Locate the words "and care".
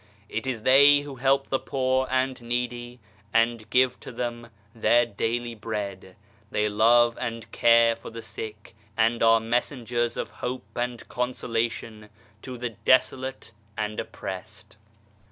7.21-7.95